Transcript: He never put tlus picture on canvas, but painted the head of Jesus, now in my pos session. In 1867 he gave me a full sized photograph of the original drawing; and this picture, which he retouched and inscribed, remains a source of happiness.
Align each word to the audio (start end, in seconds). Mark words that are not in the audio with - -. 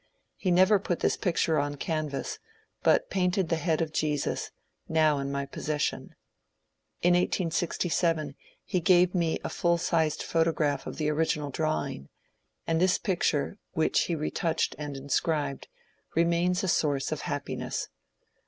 He 0.35 0.49
never 0.49 0.79
put 0.79 1.01
tlus 1.01 1.21
picture 1.21 1.59
on 1.59 1.75
canvas, 1.75 2.39
but 2.81 3.11
painted 3.11 3.49
the 3.49 3.55
head 3.61 3.83
of 3.83 3.93
Jesus, 3.93 4.49
now 4.89 5.19
in 5.19 5.31
my 5.31 5.45
pos 5.45 5.65
session. 5.65 6.15
In 7.03 7.13
1867 7.13 8.33
he 8.65 8.79
gave 8.79 9.13
me 9.13 9.37
a 9.43 9.49
full 9.49 9.77
sized 9.77 10.23
photograph 10.23 10.87
of 10.87 10.97
the 10.97 11.09
original 11.11 11.51
drawing; 11.51 12.09
and 12.65 12.81
this 12.81 12.97
picture, 12.97 13.59
which 13.73 14.05
he 14.05 14.15
retouched 14.15 14.75
and 14.79 14.97
inscribed, 14.97 15.67
remains 16.15 16.63
a 16.63 16.67
source 16.67 17.11
of 17.11 17.21
happiness. 17.21 17.89